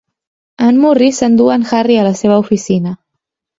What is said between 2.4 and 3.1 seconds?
oficina.